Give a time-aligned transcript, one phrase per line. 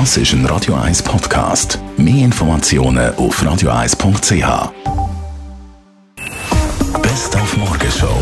[0.00, 1.78] Das ist ein Radio 1 Podcast.
[1.96, 4.72] Mehr Informationen auf radio1.ch.
[7.00, 8.20] Best auf Morgenshow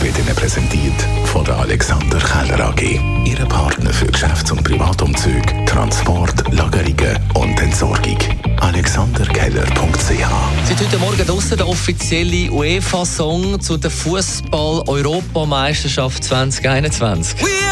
[0.00, 0.94] wird Ihnen präsentiert
[1.24, 3.00] von der Alexander Keller AG.
[3.24, 8.18] Ihre Partner für Geschäfts- und Privatumzüge, Transport, Lagerungen und Entsorgung.
[8.60, 17.40] AlexanderKeller.ch Seit heute Morgen draussen der offizielle UEFA-Song zu der Fußball-Europameisterschaft 2021.
[17.40, 17.65] Von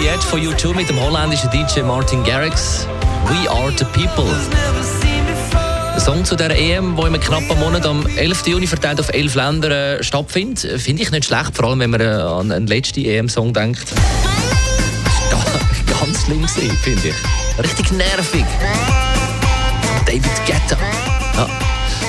[0.00, 2.86] Die Edge von U2 mit dem holländischen DJ Martin Garrix.
[3.26, 4.24] We are the people.
[5.94, 8.46] Der Song zu der EM, der in knapp einem Monat am 11.
[8.46, 12.00] Juni verteilt auf elf Länder äh, stattfindet, finde ich nicht schlecht, vor allem wenn man
[12.00, 13.92] äh, an einen letzten EM-Song denkt.
[15.30, 17.14] Ga- Ganz schlimm gewesen, finde ich.
[17.62, 18.44] Richtig nervig.
[20.06, 20.76] David Guetta.
[21.36, 21.48] Ja.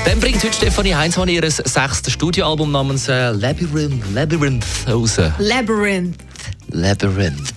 [0.05, 5.17] Dann bringt heute Stefanie Heinzmann ihr sechstes Studioalbum namens äh, Labyrinth, Labyrinth raus.
[5.39, 6.15] Labyrinth.
[6.69, 7.53] Labyrinth.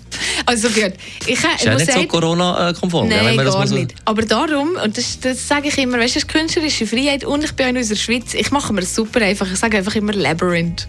[0.46, 0.92] Also gut,
[1.26, 3.74] ich, äh, Ist ja nicht so Corona-konform, gell, wenn man das gar so...
[3.74, 3.94] nicht.
[4.04, 7.44] Aber darum, und das, das sage ich immer, weißt du, das ist künstlerische Freiheit und
[7.44, 8.34] ich bin in unserer Schweiz.
[8.34, 9.50] Ich mache mir super einfach.
[9.50, 10.86] Ich sage einfach immer Labyrinth.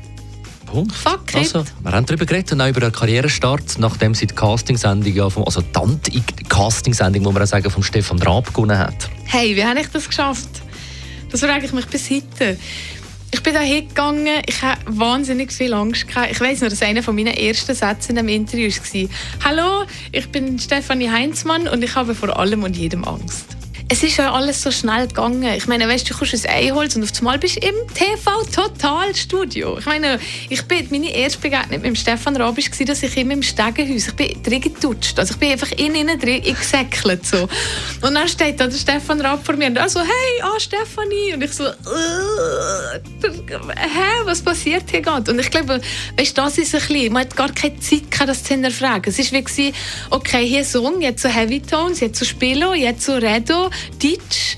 [0.66, 0.94] Punkt.
[0.94, 1.36] Fuck it.
[1.38, 5.30] Also, wir haben darüber geredet und auch über den Karrierestart, nachdem sie die Castingsendung, ja
[5.30, 9.10] vom, also die Anti-Casting-Sendung, muss man auch sagen, von Stefan Raab gewonnen hat.
[9.26, 10.50] Hey, wie habe ich das geschafft?
[11.32, 12.58] Das frage ich mich bis heute.
[13.36, 16.08] Ich bin da hingegangen, ich hatte wahnsinnig viel Angst.
[16.08, 16.32] Gehabt.
[16.32, 19.10] Ich weiß noch, dass einer von meinen ersten Sätze in einem Interview war:
[19.44, 23.58] Hallo, ich bin Stefanie Heinzmann und ich habe vor allem und jedem Angst.
[23.88, 25.44] Es ist ja alles so schnell gegangen.
[25.56, 29.78] Ich meine, weißt, du kommst ins Einholz und auf einmal bist du im TV-Total-Studio.
[29.78, 30.20] Ich meine,
[30.50, 34.16] ich bin, meine erste Begegnung mit Stefan Raab war, dass ich ihm im Stegenhaus, ich
[34.16, 35.20] bin drin getutscht.
[35.20, 37.28] Also ich bin einfach in innen drin gesäckelt.
[37.28, 37.48] So.
[38.02, 41.36] Und dann steht da der Stefan Raab vor mir und so, hey, ah, Stefanie.
[41.36, 41.72] Und ich so, hä,
[44.24, 45.32] was passiert hier gerade?
[45.32, 45.80] Und ich glaube,
[46.18, 49.14] weißt, das ist ein bisschen, man hat gar keine Zeit gehabt, das zu hinterfragen.
[49.16, 49.74] Es war wie,
[50.10, 53.70] okay, hier Song, jetzt so Heavy Tones, jetzt so Spilo, jetzt so Redo,
[54.02, 54.58] Deutsch.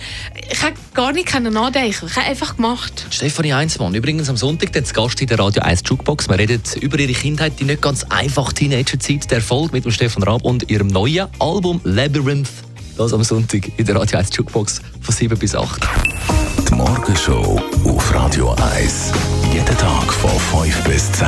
[0.50, 2.08] Ich habe gar nicht nachdenken.
[2.08, 3.06] Ich habe einfach gemacht.
[3.10, 6.30] Stefanie Heinzmann, übrigens am Sonntag der Gast in der Radio 1 Jukebox.
[6.30, 10.24] Wir reden über ihre Kindheit, die nicht ganz einfach Teenagerzeit, der Erfolg mit dem Stefan
[10.24, 12.50] Raab und ihrem neuen Album Labyrinth.
[12.98, 15.82] Das am Sonntag in der Radio 1 Jukebox von 7 bis 8.
[16.70, 19.12] Die Morgenshow auf Radio 1.
[19.54, 21.28] Jeden Tag von 5 bis 10.